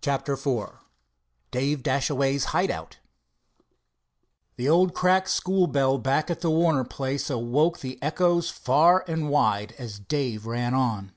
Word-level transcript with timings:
CHAPTER 0.00 0.32
IV 0.32 0.70
DAVE 1.50 1.82
DASHAWAY'S 1.82 2.44
HIDEOUT 2.54 3.00
The 4.56 4.66
old 4.70 4.94
cracked 4.94 5.28
school 5.28 5.66
bell 5.66 5.98
back 5.98 6.30
at 6.30 6.40
the 6.40 6.48
Warner 6.50 6.84
place 6.84 7.28
awoke 7.28 7.80
the 7.80 8.02
echoes 8.02 8.48
far 8.48 9.04
and 9.06 9.28
wide 9.28 9.72
as 9.72 9.98
Dave 9.98 10.46
ran 10.46 10.72
on. 10.72 11.12